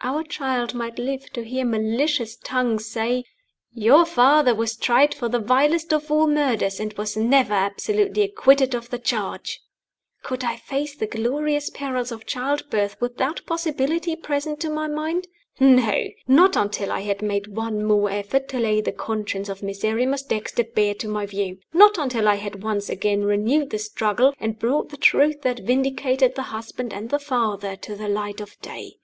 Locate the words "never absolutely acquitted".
7.18-8.74